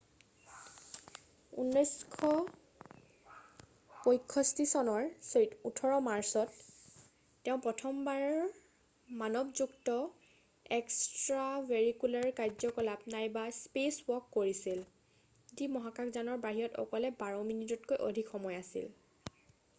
"1965 1.63 4.63
চনৰ 4.71 5.03
18 5.41 5.99
মাৰ্চত 6.05 6.55
তেওঁ 7.47 7.59
প্ৰথমবাৰ 7.65 8.23
মানৱযুক্ত 9.19 9.97
এক্সট্ৰাভেৰিকুলাৰ 10.77 12.29
কাৰ্য্যকলাপ 12.39 13.03
eva 13.03 13.13
নাইবা 13.17 13.43
"স্পেচৱাক" 13.59 14.27
কৰিছিল 14.39 14.81
যি 15.61 15.69
মহাকাশ 15.77 16.09
যানৰ 16.17 16.41
বাহিৰত 16.47 16.85
অকলে 16.87 17.13
বাৰ 17.23 17.37
মিনিটতকৈ 17.53 18.03
অধিক 18.11 18.33
সময় 18.35 18.59
আছিল৷"" 18.61 18.89